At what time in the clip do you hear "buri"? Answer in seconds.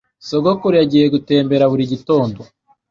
1.71-1.83